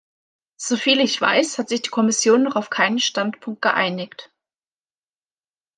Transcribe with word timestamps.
Soviel 0.57 0.99
ich 1.01 1.21
weiß, 1.21 1.59
hat 1.59 1.69
sich 1.69 1.83
die 1.83 1.89
Kommission 1.91 2.41
noch 2.41 2.55
auf 2.55 2.71
keinen 2.71 2.97
Standpunkt 2.97 3.61
geeinigt. 3.61 4.31